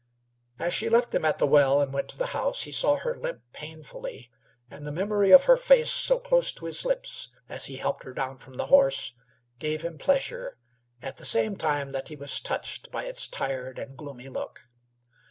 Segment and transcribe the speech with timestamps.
[0.57, 3.15] As she left them at the well and went to the house he saw her
[3.15, 4.31] limp painfully,
[4.67, 8.11] and the memory of her face so close to his lips as he helped her
[8.11, 9.13] down from the horse
[9.59, 10.57] gave him pleasure
[11.03, 14.61] at the same time that he was touched by its tired and gloomy look.